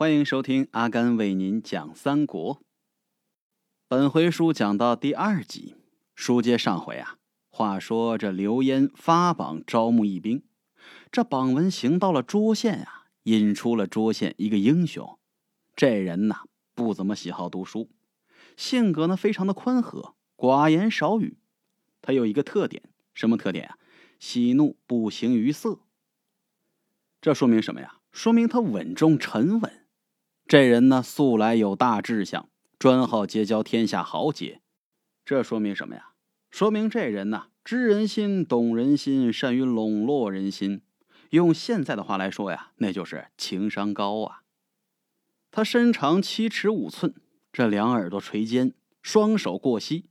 [0.00, 2.62] 欢迎收听阿甘为您讲三国。
[3.86, 5.74] 本回书讲到第二集，
[6.14, 7.18] 书接上回啊。
[7.50, 10.42] 话说这刘焉发榜招募义兵，
[11.12, 15.18] 这榜文行到了涿县啊，引出了涿县一个英雄。
[15.76, 16.44] 这人呐，
[16.74, 17.90] 不怎么喜好读书，
[18.56, 21.36] 性格呢非常的宽和，寡言少语。
[22.00, 23.78] 他有一个特点，什么特点啊？
[24.18, 25.80] 喜怒不形于色。
[27.20, 27.98] 这说明什么呀？
[28.10, 29.79] 说明他稳重沉稳。
[30.50, 34.60] 这人呢，素来有大志向，专好结交天下豪杰。
[35.24, 36.08] 这说明什么呀？
[36.50, 40.82] 说明这人呢，知人心，懂人心，善于笼络人心。
[41.28, 44.40] 用现在的话来说呀，那就是情商高啊。
[45.52, 47.14] 他身长七尺五寸，
[47.52, 50.06] 这两耳朵垂肩，双手过膝。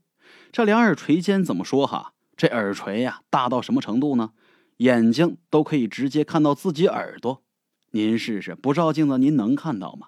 [0.54, 2.14] 这两耳垂肩怎么说哈？
[2.38, 4.32] 这耳垂呀，大到什么程度呢？
[4.78, 7.44] 眼睛都可以直接看到自己耳朵。
[7.92, 10.08] 您试试，不照镜子您能看到吗？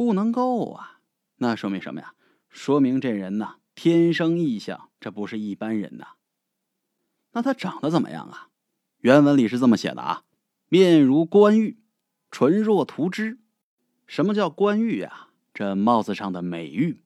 [0.00, 1.00] 不能够啊，
[1.36, 2.14] 那说明什么呀？
[2.48, 6.12] 说明这人呐，天生异相，这不是一般人呐。
[7.32, 8.48] 那他长得怎么样啊？
[9.00, 10.22] 原文里是这么写的啊：
[10.70, 11.82] 面如冠玉，
[12.30, 13.40] 唇若涂脂。
[14.06, 15.28] 什么叫冠玉啊？
[15.52, 17.02] 这帽子上的美玉。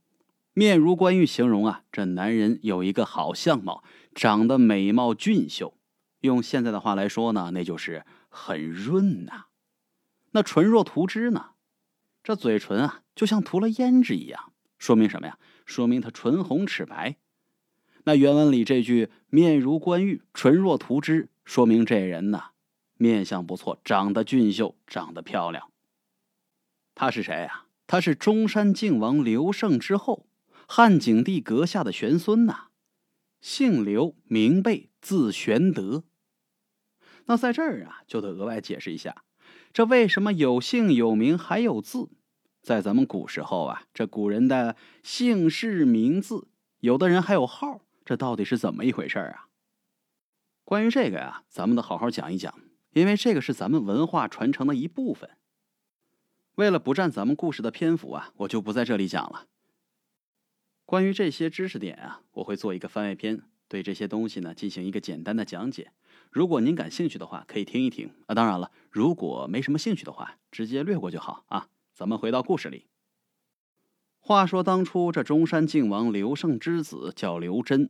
[0.53, 3.83] 面如冠玉，形容啊，这男人有一个好相貌，
[4.15, 5.77] 长得美貌俊秀。
[6.21, 9.47] 用现在的话来说呢，那就是很润呐。
[10.31, 11.54] 那唇若涂脂呢？
[12.25, 15.39] 这嘴唇啊，就像涂了胭脂一样，说明什么呀？
[15.67, 17.17] 说明他唇红齿白。
[18.05, 22.53] 那原文里这句“面如冠玉，唇若涂脂”，说明这人呐，
[22.97, 25.71] 面相不错，长得俊秀，长得漂亮。
[26.95, 27.67] 他是谁呀？
[27.87, 30.27] 他是中山靖王刘胜之后，
[30.67, 32.69] 汉景帝阁下的玄孙呐，
[33.43, 36.05] 姓刘，名备，字玄德。
[37.27, 39.25] 那在这儿啊，就得额外解释一下。
[39.75, 42.09] 这为什么有姓有名还有字？
[42.63, 46.47] 在咱们古时候啊，这古人的姓氏名字，
[46.79, 49.49] 有的人还有号，这到底是怎么一回事啊？
[50.63, 52.55] 关于这个呀，咱们得好好讲一讲，
[52.93, 55.29] 因为这个是咱们文化传承的一部分。
[56.55, 59.49] 为了不占咱们故事的篇幅啊，我就不在这里讲了。
[60.87, 65.91] 关于这些知识点啊，我会做一个番外篇，对这些东西呢进行一个简单的讲解。
[66.35, 68.35] 如果您感兴趣的话，可以听一听啊。
[68.35, 71.69] 当然了，如果没什么兴趣的话，直接略过就好啊。
[71.95, 72.89] 咱们回到故事里。
[74.19, 77.89] 话说当初这中山靖王刘胜之子叫刘真，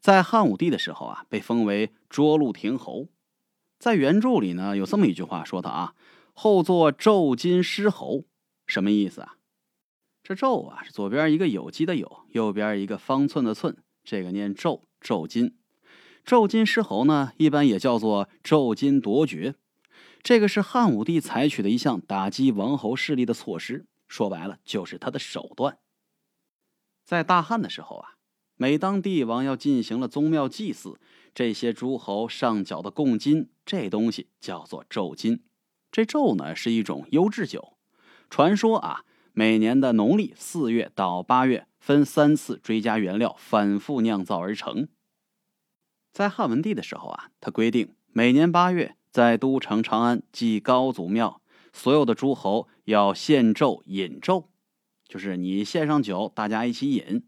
[0.00, 3.08] 在汉武帝的时候啊，被封为涿鹿亭侯。
[3.78, 5.94] 在原著里呢，有这么一句话说的啊
[6.32, 8.24] ：“后作纣金狮侯”，
[8.66, 9.36] 什么意思啊？
[10.22, 15.58] 这纣啊，是左边一个有机的有，右边一个方寸的寸，这个念纣，纣金。
[16.26, 19.54] 纣金狮侯呢，一般也叫做纣金夺爵，
[20.24, 23.86] 这个是汉武帝采取的一项打击王侯势力的措施。
[24.08, 25.78] 说白了，就是他的手段。
[27.04, 28.16] 在大汉的时候啊，
[28.56, 30.98] 每当帝王要进行了宗庙祭祀，
[31.32, 35.44] 这些诸侯上缴的贡金，这东西叫做纣金。
[35.92, 37.74] 这纣呢，是一种优质酒，
[38.28, 44.88] 传说啊，每年的农历四月到八月，分三次追加原料，反复酿造而成。
[46.16, 51.42] 在汉文帝的时候啊，他规定每年八月在都城长安祭高祖庙，
[51.74, 54.46] 所有的诸侯要献纣饮纣，
[55.06, 57.26] 就是你献上酒，大家一起饮。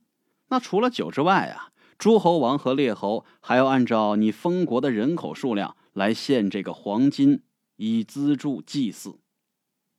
[0.48, 7.43] 那除了酒之外啊，诸侯王和列侯还要按照你封国的人口数量来献这个黄金，
[7.77, 9.21] 以资助祭祀。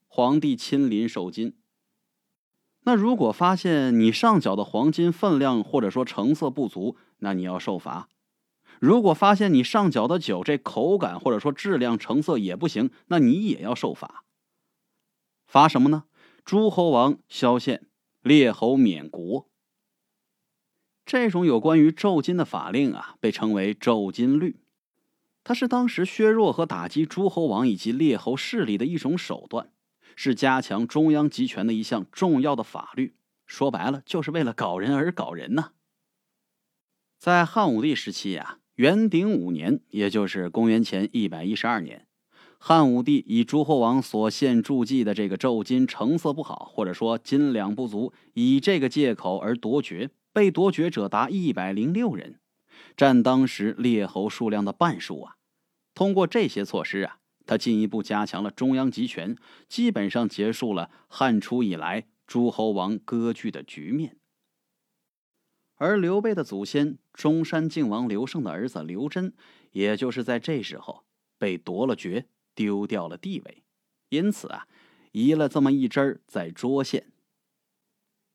[0.08, 1.54] 皇帝亲临受金。
[2.86, 8.10] 那如果发现你上缴的黄金分量或者说成色不足，那你要受罚。
[8.80, 14.24] 如果发现你上缴的酒这口感或者说质量成色也不行，那你也要受罚。
[15.46, 16.06] 罚什么呢？
[16.46, 17.88] 诸侯王削县，
[18.22, 19.48] 列侯免国。
[21.06, 24.62] 这种有关于咒金的法令啊，被称为咒金律。
[25.44, 29.72] 它是当时削弱和打击诸侯王以及列侯势力的一种手段，
[30.16, 33.16] 是加强中央集权的一项重要的法律。
[33.46, 35.72] 说白了，就是为了搞人而搞人呢。
[37.18, 38.60] 在汉武帝时期呀。
[38.80, 42.08] 元鼎五年，也就是公元前一百一十二年，
[42.58, 50.12] 汉武帝以诸侯王所献铸祭的这个纣金成色不好，或者说斤两不足，以这个借口而夺爵。
[50.32, 52.40] 被夺爵者达一百零六人，
[52.96, 55.34] 占当时列侯数量的半数啊！
[55.94, 59.36] 通过这些措施啊，他进一步加强了中央集权，
[59.68, 64.19] 基本上结束了汉初以来诸侯王割据的局面。
[65.80, 69.34] 而刘备的祖先中山靖王刘胜的儿子刘真，
[69.72, 71.06] 也就是在这时候
[71.38, 73.64] 被夺了爵，丢掉了地位。
[74.10, 74.68] 因此啊，
[75.14, 77.14] 移了这么一支儿在涿县。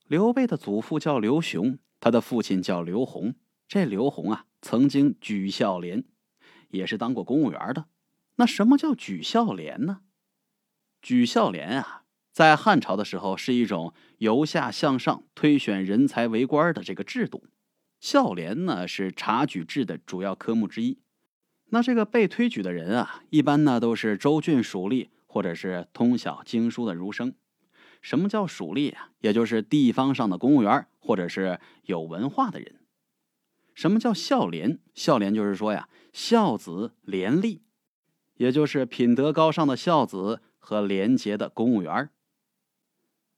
[0.07, 3.35] 刘备的祖父叫刘雄，他的父亲叫刘宏。
[3.69, 6.05] 这刘宏啊，曾经举孝廉，
[6.71, 7.87] 也是当过公务员的。
[8.37, 10.01] 那什么叫举孝廉呢？
[11.03, 12.04] 举孝廉啊，
[12.35, 17.45] 在汉朝的时候是一种由下向上推选人才为官的这个制度。
[18.01, 20.99] 孝廉呢是察举制的主要科目之一。
[21.67, 27.35] 那这个被推举的人啊，一般呢都是州郡属吏，或者是通晓经书的儒生。
[28.03, 29.11] 什么叫属吏啊？
[29.21, 32.81] 也就是地方上的公务员，或者是有文化的人。
[33.75, 34.81] 什么叫孝廉？
[34.93, 37.61] 孝廉就是说呀，孝子廉吏，
[38.35, 42.11] 也就是品德高尚的孝子和廉洁的公务员。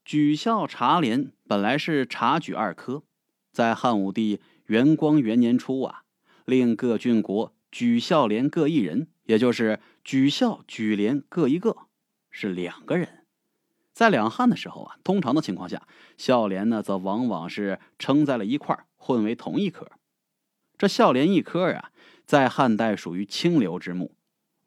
[0.06, 3.03] 举孝察廉本来是察举二科，
[3.50, 6.05] 在汉武帝元光元年初啊，
[6.44, 11.88] 令各郡国举孝廉各一人，也就是举孝举廉各一个，
[12.31, 13.26] 是两个人。
[13.93, 15.82] 在两汉的时候啊，通常的情况下，
[16.17, 19.91] 孝廉呢则往往是称在了一块儿，混为同一科。
[20.79, 21.91] 这孝廉一科啊，
[22.25, 24.14] 在汉代属于清流之目，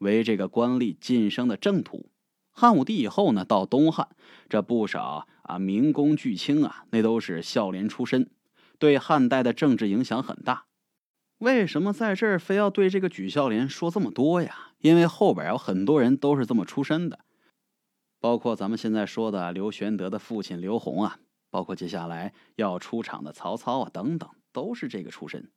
[0.00, 2.10] 为这个官吏晋升的正途。
[2.52, 4.08] 汉武帝以后呢，到东汉，
[4.48, 8.30] 这不少啊名公巨卿啊，那都是孝廉出身，
[8.78, 10.66] 对汉代的政治影响很大。
[11.38, 14.72] 为什么在这儿非要对这个举孝廉说这么多呀？
[14.80, 17.20] 因为后边有很多人都是这么出身的。
[18.18, 21.18] 包括咱们现在说的刘玄德的父亲刘宏啊，
[21.48, 25.50] 包括接下来要出场的曹操啊，等等，都是这个出身。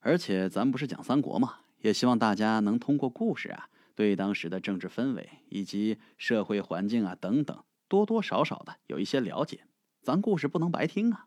[0.00, 9.64] 而且咱不是讲三国嘛，也希望大家能通过故事啊，对当时的政治氛围以及社会环境啊等等，多多少少的有一些了解。
[10.02, 11.26] 咱故事不能白听啊。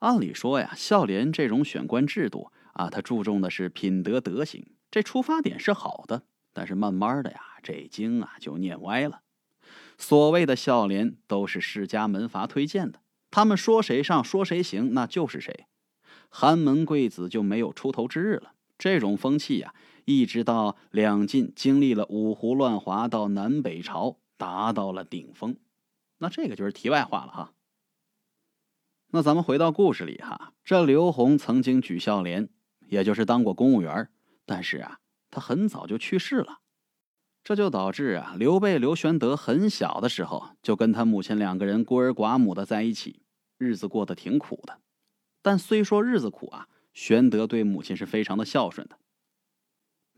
[0.00, 6.24] 按理说呀，孝廉这种选官制度啊，它注重的是品德德行，这出发点是好的。
[6.52, 9.22] 但是慢慢的呀，这经啊就念歪了。
[9.96, 13.00] 所谓的孝廉都是世家门阀推荐的，
[13.30, 15.66] 他们说谁上说谁行，那就是谁。
[16.28, 18.54] 寒门贵子就没有出头之日了。
[18.78, 19.74] 这种风气呀，
[20.18, 25.56] 一直到两晋经历了五胡乱华到南北朝，达到了顶峰。
[26.18, 27.52] 那这个就是题外话了哈。
[29.12, 32.48] 那咱们回到故事里哈，这刘宏曾经举孝廉，
[32.88, 34.08] 也就是当过公务员，
[34.44, 34.98] 但是啊。
[35.32, 36.58] 他很早就去世了，
[37.44, 43.22] 这就导致啊，刘备刘玄德很小的时候就跟他母亲两个人孤儿寡母的在一起，
[43.58, 44.80] 日子过得挺苦的。
[45.40, 48.98] 但虽说日子苦啊，玄德对母亲是非常的孝顺的。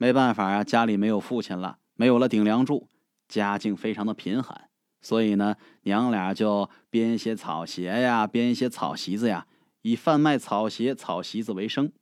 [0.02, 2.88] 没办法啊，家里没有父亲了，没有了顶梁柱，
[3.28, 4.68] 家境非常的贫寒，
[5.00, 9.46] 所以呢，娘俩就编一些草鞋呀，编一些草席子呀，
[9.82, 11.92] 以贩卖草鞋、草席子为生。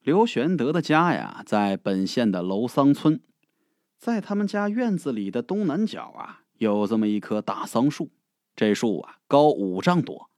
[0.00, 3.22] 刘玄德的家呀，在本县的楼桑村，
[3.98, 8.10] 在他们家院子里的东南角啊，有这么一棵大桑树。
[8.54, 10.28] 这树啊，高五丈多。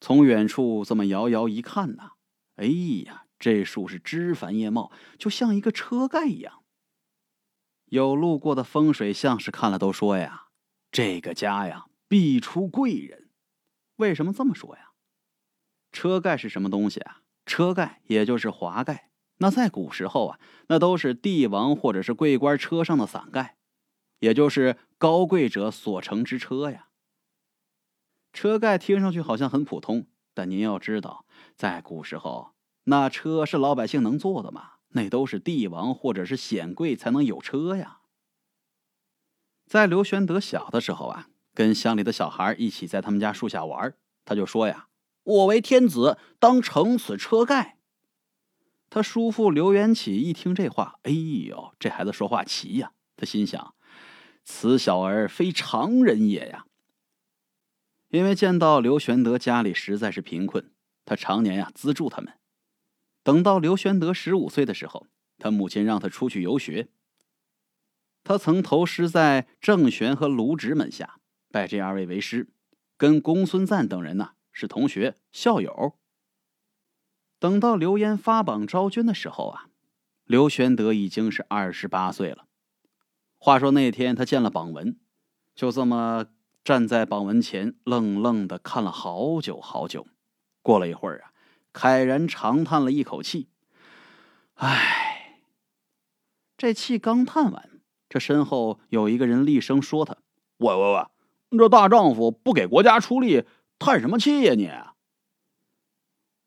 [0.00, 2.12] 从远处这么遥遥一看呐，
[2.56, 2.64] 哎
[3.04, 6.62] 呀，这树是枝繁叶茂，就像一个车盖一样。
[7.86, 10.48] 有路过的风水相士看了都说呀
[10.90, 13.30] ：“这个家呀，必出贵人。”
[13.96, 14.92] 为什么这么说呀？
[15.92, 17.22] 车盖是什么东西啊？
[17.46, 23.58] 车盖也就是华盖，那在古时候啊，那都是帝王或者是贵官车上的伞盖，
[24.20, 26.88] 也就是高贵者所乘之车呀。
[28.32, 32.53] 车盖听上去好像很普通，但您要知道，在古时候，
[32.84, 34.72] 那车是老百姓能坐的吗？
[34.96, 37.98] 那都是帝王或者是显贵才能有车呀。
[39.66, 44.88] 在刘玄德小的时候啊，跟乡里的小孩一起在他们家树下玩，他就说呀。
[45.24, 47.78] 我为天子，当乘此车盖。
[48.90, 52.92] 他叔父刘元起一听这话，哎呦，这孩子说话奇呀！
[53.16, 53.74] 他心想：
[54.44, 56.66] 此小儿非常人也呀。
[58.10, 60.70] 因为见到刘玄德家里实在是贫困，
[61.04, 62.34] 他常年呀资助他们。
[63.24, 66.88] 等到刘玄德十五岁的时候，他母亲让他出去游学。
[68.22, 71.18] 他曾投师在郑玄和卢植门下，
[71.50, 72.48] 拜这二位为师，
[72.96, 74.34] 跟公孙瓒等人呢。
[74.56, 75.98] 是同学校友。
[77.40, 79.68] 等到刘焉发榜招军的时候啊，
[80.26, 82.46] 刘玄德已经是二十八岁了。
[83.36, 84.96] 话说那天他见了榜文，
[85.56, 86.26] 就这么
[86.62, 90.06] 站在榜文前，愣愣的看了好久好久。
[90.62, 91.33] 过了一会儿啊，
[91.74, 93.48] 慨然长叹了一口气
[94.54, 95.42] ：“唉。”
[96.56, 97.68] 这气刚叹完，
[98.08, 100.16] 这身后有一个人厉声说：“他，
[100.58, 103.44] 喂喂喂，这大丈夫不给国家出力。”
[103.76, 104.70] 叹什么气呀你？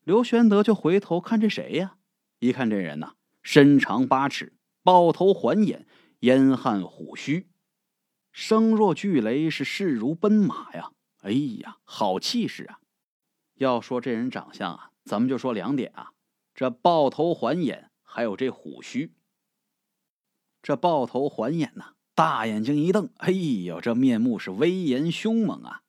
[0.02, 1.96] 刘玄德就回头看这谁呀？
[2.38, 5.86] 一看这人呐，身长八尺，豹头环眼，
[6.20, 7.48] 燕汉虎须，
[8.32, 10.90] 声若巨雷，是势如奔马呀！
[11.20, 11.30] 哎
[11.62, 12.80] 呀，好气势啊！
[13.58, 16.12] 要说这人长相啊，咱们就说两点啊：
[16.54, 19.12] 这豹头环眼，还有这虎须。
[20.62, 25.82] 这豹头环眼呐，大眼睛一瞪，哎呦，这面目是威严凶猛啊！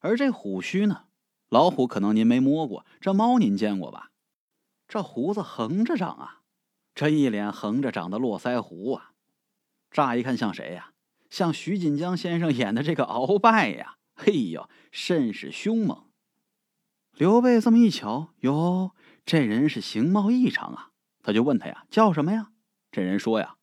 [0.00, 1.04] 而这虎须呢，
[1.48, 4.10] 老虎可能您没摸过，这猫您见过吧？
[4.88, 6.42] 这胡子横着长啊，
[6.94, 9.12] 这一脸横着长的络腮胡啊，
[9.90, 10.92] 乍一看像谁呀？
[11.30, 13.96] 像徐锦江先生演的这个鳌拜呀！
[14.14, 16.11] 嘿呦，甚是凶猛。
[17.14, 18.92] 刘备这么一瞧，哟，
[19.26, 20.88] 这人是形貌异常啊！
[21.22, 22.48] 他就问他呀，叫什么呀？
[22.90, 23.56] 这人说呀，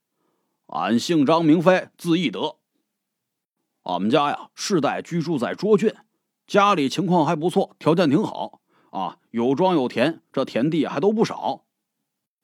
[0.68, 2.58] 俺姓张，名飞，字翼德。
[3.84, 5.94] 俺们家呀，世代居住在涿郡，
[6.46, 8.62] 家里情况还不错，条件挺好。
[8.92, 11.66] 啊，有庄有田，这田地还都不少。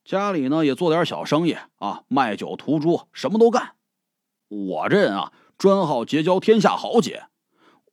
[0.03, 3.75] 家里呢也做点小生意啊，卖酒屠猪，什么都干。
[4.47, 7.27] 我这人啊，专好结交天下豪杰。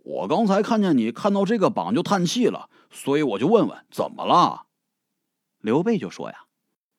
[0.05, 4.67] 我刚才看见你看到这个榜就叹气了，所以我就问问怎么了。
[5.59, 6.47] 刘备就说呀：“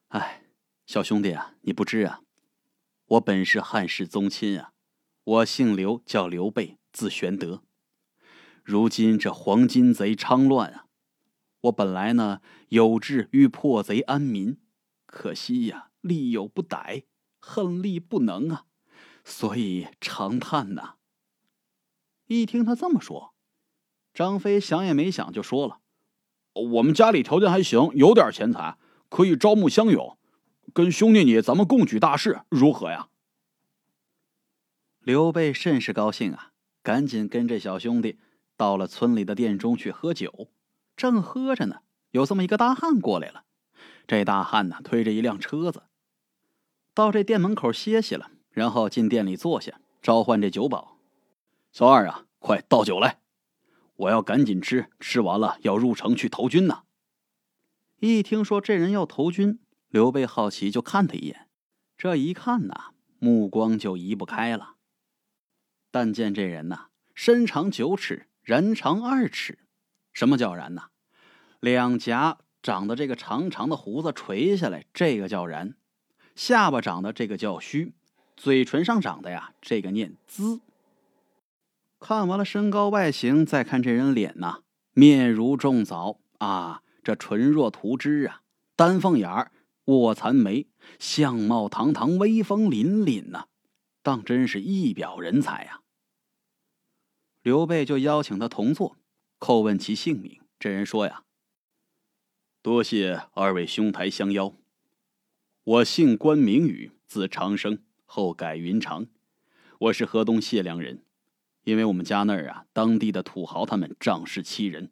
[0.09, 0.43] 哎，
[0.85, 2.21] 小兄弟啊，你不知啊，
[3.05, 4.71] 我本是汉室宗亲啊，
[5.23, 7.63] 我姓刘，叫刘备，字玄德。
[8.63, 10.85] 如今这黄巾贼猖乱啊。”
[11.63, 14.57] 我本来呢有志欲破贼安民，
[15.05, 17.05] 可惜呀力有不逮，
[17.39, 18.65] 恨力不能啊，
[19.23, 20.95] 所以长叹呐。
[22.27, 23.33] 一听他这么说，
[24.13, 25.79] 张飞想也没想就说了
[26.53, 28.77] ：“我们家里条件还行，有点钱财，
[29.09, 30.17] 可以招募乡友，
[30.73, 33.09] 跟兄弟你咱们共举大事，如何呀？”
[35.01, 36.51] 刘备甚是高兴啊，
[36.81, 38.17] 赶紧跟这小兄弟
[38.55, 40.49] 到了村里的店中去喝酒。
[40.95, 43.43] 正喝着呢，有这么一个大汉过来了。
[44.07, 45.83] 这大汉呢，推着一辆车子，
[46.93, 50.92] 到这店门口歇息了，然后进店里坐下，召唤这酒保
[51.73, 53.17] ：“小二啊，快倒酒来，
[53.95, 56.83] 我要赶紧吃，吃完了要入城去投军呢。”
[57.99, 61.47] 一听说这人要投军，刘备好奇就看他一眼，
[61.97, 64.75] 这一看呐，目光就移不开了。
[65.89, 69.57] 但见这人呐，身长九尺，人长二尺。
[70.11, 70.89] 什么叫髯呢？
[71.59, 75.73] 两颊长的这个长长的胡子垂下来，这个叫人；
[76.35, 77.93] 下巴长的这个叫须；
[78.37, 80.61] 嘴唇上长的呀，这个念姿。
[82.03, 88.41] 看完了身高外形，再看这人脸呐，面如重枣啊，这唇若涂脂啊，
[88.75, 89.53] 丹凤眼儿，
[89.85, 90.67] 卧蚕眉，
[90.99, 93.45] 相貌堂堂，威风凛凛呐，
[94.01, 95.79] 当真是一表人才呀！
[97.41, 98.97] 刘备就邀请他同坐。
[99.39, 101.23] 叩问其姓名，这人说呀
[102.61, 104.53] ：“多谢二位兄台相邀。
[105.63, 109.07] 我姓关，名羽，字长生，后改云长。
[109.79, 111.05] 我是河东解良人。
[111.63, 114.91] 因为我们家那儿啊，当地的土豪他们仗势欺人，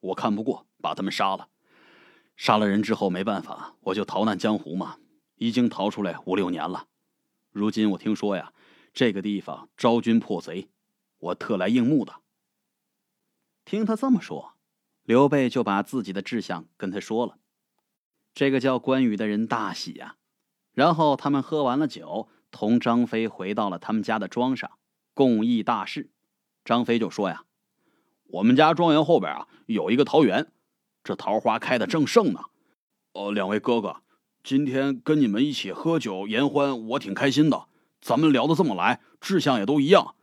[0.00, 1.48] 我看不过，把他们杀了。
[2.36, 4.98] 杀了人之后没办法，我就逃难江湖嘛。
[5.36, 6.86] 已经逃出来五六年了。
[7.50, 8.52] 如今我听说呀，
[8.92, 10.68] 这个地方招军破贼，
[11.18, 12.20] 我特来应募的。”
[13.64, 14.54] 听他这么说，
[15.02, 17.38] 刘备就把自己的志向跟他说了。
[18.32, 20.16] 这个叫关羽的人大喜呀。
[20.72, 24.70] 然后他们喝完了酒，同张飞回到了他们家的庄上，
[25.14, 26.10] 共议大事。
[26.64, 27.44] 张飞就说呀
[28.28, 30.52] ：“我们家庄园后边啊有一个桃园，
[31.02, 32.40] 这桃花开的正盛呢。
[33.12, 34.02] 哦，两位哥哥，
[34.42, 37.68] 今天跟你们一起喝酒言欢，我挺开心的。
[38.00, 40.14] 咱们聊得这么来，志向也都一样。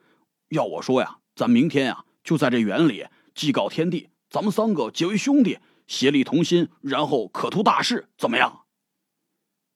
[0.50, 8.66] 要我说呀，咱明天呀就在这园里。”祭告天地，咱们三个结为兄弟，协力同心，然后可图大事，怎么样？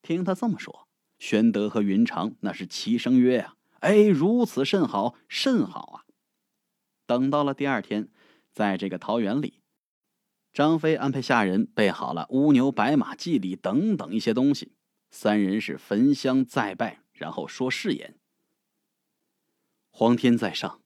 [0.01, 5.95] 听他这么说，玄德和云长那是齐声曰：“呀，哎，如此甚好，甚好啊！”
[7.05, 8.09] 等到了第二天，
[8.51, 9.61] 在这个桃园里，
[10.53, 14.73] 张飞安排下人备好了乌牛、白马、祭礼等等一些东西，
[15.11, 18.17] 三人是焚香再拜，然后说誓言
[19.91, 20.81] ：“皇天在上，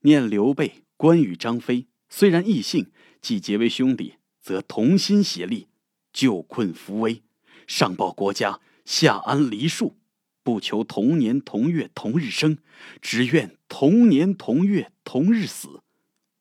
[0.00, 5.68] 念刘备、关羽、张飞。”虽然异姓，既结为兄弟，则同心协力，
[6.12, 7.22] 救困扶危，
[7.66, 9.96] 上报国家，下安黎庶，
[10.42, 12.58] 不求同年同月同日生，
[13.00, 15.82] 只愿同年同月同日死。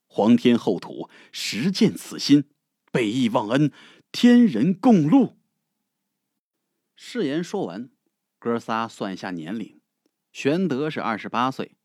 [0.08, 2.46] 皇天厚土，实践此心，
[2.91, 3.72] 备义忘恩，
[4.12, 5.36] 天人共戮。
[6.96, 7.89] 誓言说完，
[8.38, 9.79] 哥仨算一下年龄：
[10.31, 11.75] 玄德是二十八岁，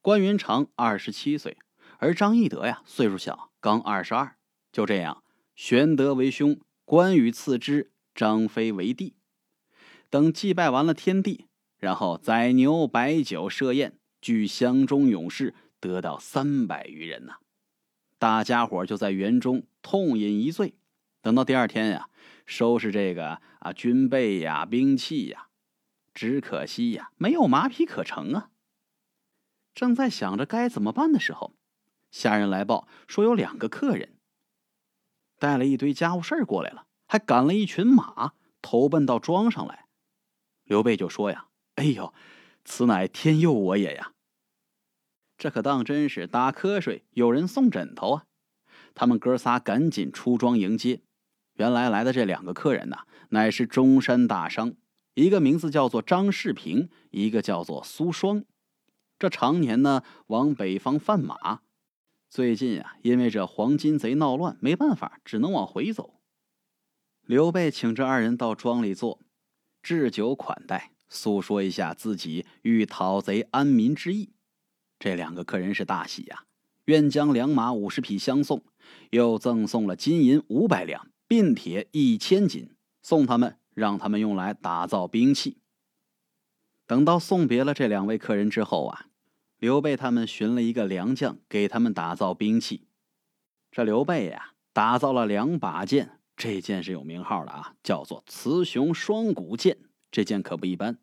[0.00, 1.56] 关云长二十七岁。
[1.98, 4.36] 而张翼德呀，岁数小，刚二十二。
[4.72, 5.22] 就这样，
[5.54, 9.16] 玄德为兄，关羽次之，张飞为弟。
[10.08, 11.46] 等祭拜完了天地，
[11.80, 17.38] 然后宰牛摆酒设宴，据乡中勇士得到三百余人呐。
[18.18, 20.74] 大家伙就在园中痛饮一醉。
[21.22, 22.10] 等到第二天呀，
[22.44, 25.48] 收拾这个啊军备呀、兵器呀，
[26.12, 28.50] 只可惜呀，没有马匹可乘啊。
[29.74, 31.54] 正在想着该怎么办的时候，
[32.10, 34.16] 下人来报说有两个客人
[35.38, 39.86] 带了一堆家务事过来了，还赶了一群马投奔到庄上来。
[40.64, 41.46] 刘备就说呀
[41.80, 42.12] ：“哎呦，
[42.62, 44.12] 此乃天佑我也呀！
[45.38, 48.26] 这可当真是打瞌睡有人送枕头啊！”
[48.94, 51.00] 他们哥仨赶紧出庄迎接。
[51.54, 54.74] 原来来的这两个客人呐，乃是中山大商，
[55.14, 58.44] 一个名字叫做张世平，一个叫做苏双。
[59.18, 61.62] 这常年呢往北方贩马，
[62.28, 66.20] 最近啊，因为这黄金贼闹乱，没办法，只能往回走。
[67.22, 69.18] 刘备请这二人到庄里坐，
[69.82, 74.30] 置酒款待，诉说一下自己欲讨贼安民之意。
[74.98, 76.44] 这两个客人是大喜呀，
[76.86, 78.62] 愿将良马五十匹相送，
[79.10, 82.70] 又赠送了金银五百两，并铁一千斤，
[83.02, 85.58] 送他们，让他们用来打造兵器。
[86.86, 89.08] 等到送别了这两位客人之后啊。
[89.58, 92.86] 刘备他们寻了一个良将，给他们打造兵器。
[93.70, 99.76] 这刘备呀，打造了两把剑，这剑是有名号的啊，叫做雌雄双股剑。
[100.10, 100.98] 这剑可不一般。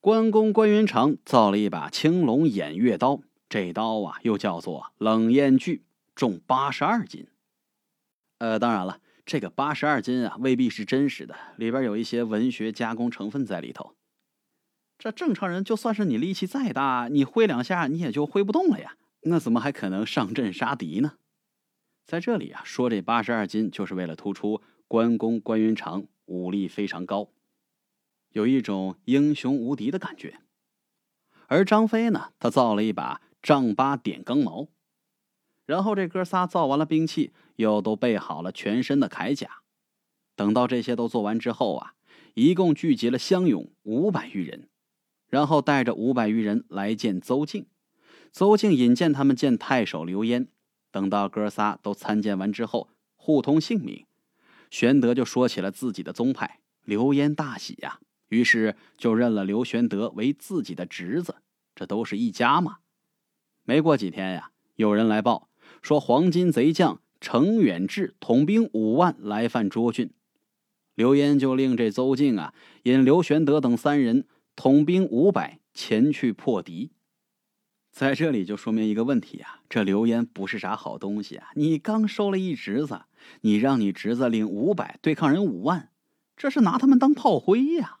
[0.00, 5.84] 关公关云长造了一把青龙偃月刀，这刀啊又叫做冷艳锯，
[6.14, 7.28] 重八十二斤。
[8.38, 13.94] 呃，当然了，这个八十二斤啊，未必是真实的，里边有一些文学加工成分在里头。
[14.98, 18.96] 这正常人就算是你力气再大，你挥两下你也就挥不动了呀。
[19.22, 21.14] 那怎么还可能上阵杀敌呢？
[22.04, 27.28] 在这里啊，说这八十二斤，就是为了突出关公关云长武力非常高，
[28.32, 30.40] 有一种英雄无敌的感觉。
[31.46, 34.68] 而张飞呢，他造了一把丈八点钢矛。
[35.64, 39.62] 然后这哥仨造完了兵器，又都备好了全身的铠甲。
[40.34, 41.94] 等到这些都做完之后啊，
[42.34, 44.68] 一共聚集了乡勇五百余人。
[45.28, 47.66] 然后带着五百余人来见邹靖，
[48.32, 50.48] 邹靖引荐他们见太守刘焉。
[50.90, 54.04] 等到哥仨都参见完之后，互通姓名，
[54.70, 56.60] 玄德就说起了自己的宗派。
[56.82, 58.00] 刘焉大喜呀，
[58.32, 61.36] 于是就认了刘玄德为自己的侄子。
[61.74, 62.78] 这都是一家嘛。
[63.64, 65.50] 没过几天呀，有人来报
[65.82, 70.10] 说黄金贼将程远志统兵五万来犯涿郡，
[70.94, 74.24] 刘焉就令这邹靖啊引刘玄德等三人。
[74.54, 76.92] 统兵五百前去破敌，
[77.90, 81.48] 在这里就说明一个问题啊，这刘焉不是啥好东西啊！
[81.54, 83.00] 你刚收了一侄子，
[83.40, 85.88] 你让你侄子领五百对抗人五万，
[86.36, 88.00] 这是拿他们当炮灰呀！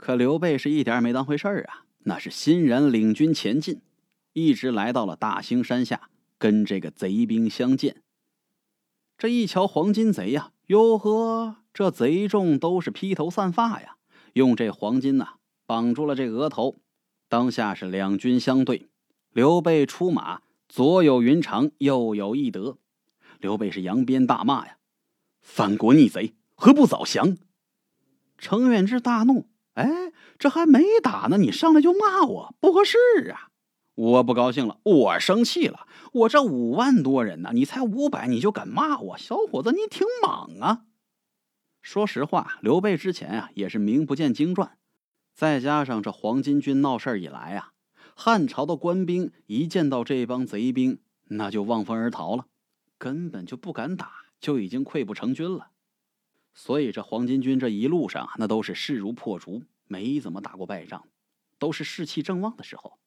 [0.00, 3.82] 可刘备是一点没当回事儿啊，那是欣然领军前进，
[4.32, 6.08] 一直来到了大兴山下，
[6.38, 8.00] 跟这个贼兵相见。
[9.18, 13.96] 这一瞧黄金贼呀，哟呵，这贼众都是披头散发呀，
[14.32, 15.34] 用这黄金呐。
[15.66, 16.76] 绑住了这额头，
[17.28, 18.88] 当下是两军相对，
[19.34, 22.78] 刘备出马，左有云长，右有翼德。
[23.38, 24.78] 刘备是扬鞭大骂呀
[25.42, 27.36] ：“反国逆贼，何不早降？”
[28.38, 32.98] 程远志大怒：“哎，这还没打呢，你上来就骂我，不合适
[33.32, 33.48] 啊！
[33.94, 35.86] 我不高兴了，我生气了。
[36.12, 39.18] 我这五万多人呢，你才五百，你就敢骂我？
[39.18, 40.84] 小伙子，你挺莽啊！”
[41.82, 44.76] 说实话，刘备之前啊，也是名不见经传。
[45.34, 47.72] 再加上这黄巾军闹事以来啊，
[48.14, 52.46] 汉朝的官兵一见到这帮贼兵，那就望风而逃了，
[52.98, 55.68] 根本就不敢打，就已经溃不成军了。
[56.54, 61.08] 所以这黄巾军这一路上那都是势如破竹，没怎么打过败仗，
[61.58, 62.98] 都是士气正旺的时候。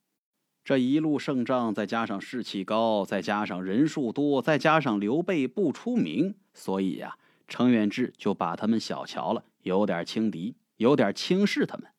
[0.64, 11.92] 这一路胜仗，再加上士气高，再加上人数多，再加上刘备不出名，所以呀，程远志就把他们小瞧了，有点轻敌，有点轻视他们。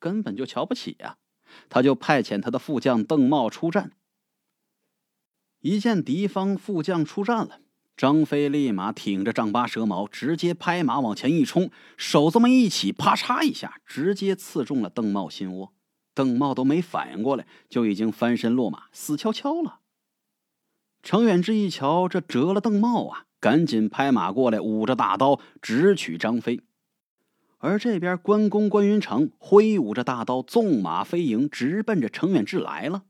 [0.00, 1.16] 根本就瞧不起呀！
[1.68, 3.92] 他就派遣他的副将邓茂出战。
[5.60, 7.60] 一见敌方副将出战了，
[7.96, 15.72] 张飞立马挺着丈八蛇矛，直接拍马往前一冲，手这么一起，啪嚓一下，直接刺中了邓茂心窝。
[16.12, 19.80] 邓茂都没反应过来，就已经翻身落马，死翘翘了。
[21.02, 26.60] 程远志一瞧，这折了邓茂啊，赶紧拍马过来，舞着大刀直取张飞。
[27.58, 33.04] 而这边关公关云长挥舞着大刀，纵马飞迎，直奔着程远志来了。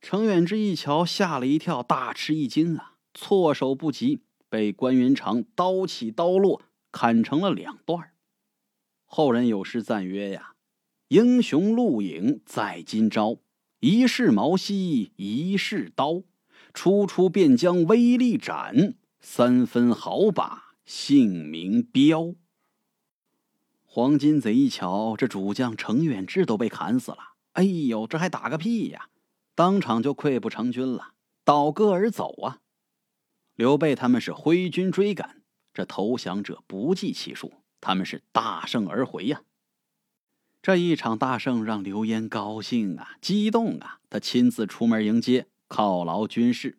[0.00, 2.94] 程远志一瞧，吓了一跳，大吃一惊啊！
[3.16, 6.60] 措手不及，被关云长刀起刀落，
[6.92, 8.12] 砍成了两段。
[9.06, 10.54] 后人有诗赞曰：“呀，
[11.08, 13.38] 英雄录影在今朝，
[13.80, 16.24] 一世毛兮一世刀，
[16.74, 22.34] 初出便将威力展，三分好把姓名标。
[23.84, 27.18] 黄金贼一瞧，这主将程远志都被砍死了，
[27.52, 29.08] 哎呦，这还打个屁呀！
[29.54, 32.60] 当场就溃不成军了，倒戈而走啊！
[33.56, 35.42] 刘备他们是挥军追赶，
[35.72, 39.42] 这投降者不计其数，他们是大胜而回呀！
[40.60, 46.78] 这一场大胜让刘焉高兴啊，激动啊，他亲自出门迎接，犒劳军士。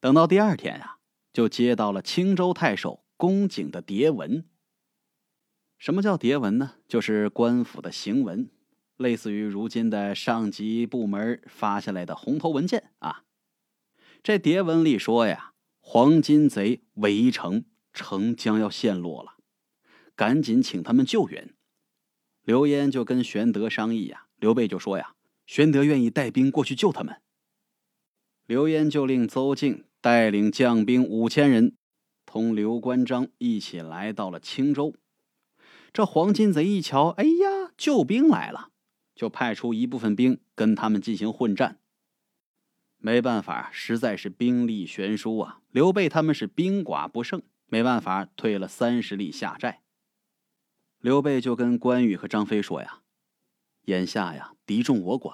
[0.00, 0.96] 等到第二天啊，
[1.34, 4.46] 就接到了青州太守公瑾的牒文。
[5.76, 6.76] 什么叫牒文呢？
[6.88, 8.48] 就是官府的行文，
[8.96, 13.24] 类似于如今的上级部门发下来的红头文件啊。
[14.22, 15.49] 这牒文里说呀，
[15.92, 19.38] 黄金贼围城，城将要陷落了，
[20.14, 21.52] 赶紧请他们救援。
[22.44, 25.16] 刘焉就跟玄德商议呀，刘备就说呀，
[25.48, 27.20] 玄德愿意带兵过去救他们。
[28.46, 31.74] 刘焉就令邹靖带领将兵五千人，
[32.24, 34.94] 同刘关张一起来到了青州。
[35.92, 38.70] 这黄金贼一瞧，哎呀，救兵来了，
[39.16, 41.79] 就派出一部分兵跟他们进行混战。
[43.00, 45.60] 没办法，实在是兵力悬殊啊！
[45.70, 49.82] 刘备他们是兵寡不胜，没办法，退了三十里下寨。
[51.00, 53.00] 刘备就跟关羽和张飞说呀
[53.86, 55.32] ：“眼下呀，敌众我寡，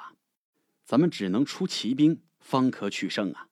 [0.84, 3.48] 咱们只能出奇兵，方可取胜啊！”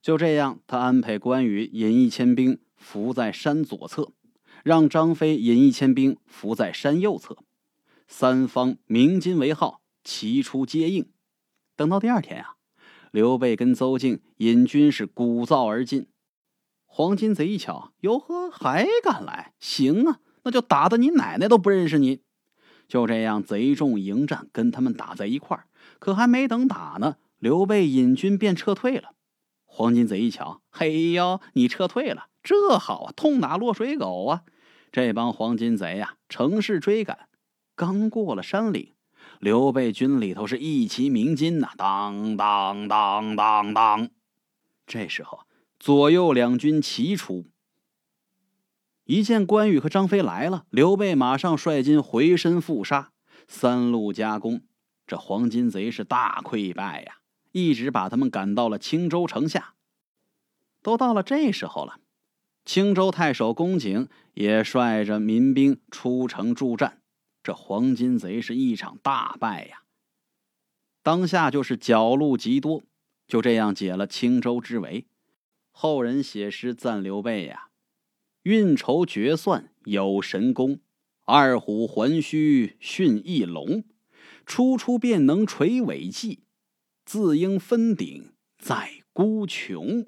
[0.00, 4.12] 就这样，他安排关羽引一千兵伏在山左侧。
[4.62, 7.38] 让张飞引一千兵伏在山右侧，
[8.06, 11.10] 三方鸣金为号，齐出接应。
[11.76, 12.56] 等到第二天啊，
[13.10, 16.06] 刘备跟邹靖引军是鼓噪而进。
[16.86, 19.54] 黄金贼一瞧，哟呵，还敢来？
[19.60, 22.20] 行啊，那就打的你奶奶都不认识你。
[22.88, 25.66] 就这样，贼众迎战，跟他们打在一块儿。
[25.98, 29.12] 可还没等打呢，刘备引军便撤退了。
[29.64, 32.26] 黄金贼一瞧，嘿呦，你撤退了。
[32.42, 34.42] 这好啊，痛打落水狗啊！
[34.90, 37.28] 这帮黄金贼呀，乘势追赶，
[37.76, 38.92] 刚过了山岭，
[39.40, 44.10] 刘备军里头是一齐鸣金呐，当当当当当。
[44.86, 45.46] 这时候，
[45.78, 47.46] 左右两军齐出，
[49.04, 53.12] 一见关羽和张飞来了，刘备马上率军回身复杀，
[53.48, 54.60] 三路夹攻，
[55.06, 57.20] 这黄金贼是大溃败呀，
[57.52, 59.72] 一直把他们赶到了青州城下。
[60.82, 61.98] 都到了这时候了。
[62.66, 66.99] 青州太守公瑾也率着民兵出城助战，
[67.50, 69.82] 这黄金贼是一场大败呀。
[71.02, 72.84] 当下就是缴路极多，
[73.26, 75.08] 就这样解了青州之围。
[75.72, 77.70] 后人写诗赞刘备呀
[78.44, 80.78] ：“运筹决算有神功，
[81.24, 83.82] 二虎还须驯一龙，
[84.46, 86.44] 初出便能垂尾计，
[87.04, 90.06] 自应分鼎在孤穷。”